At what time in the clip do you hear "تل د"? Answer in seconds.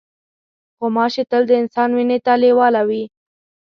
1.31-1.51